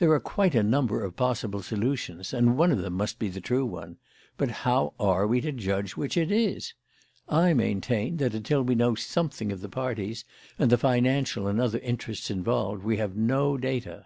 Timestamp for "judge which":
5.50-6.18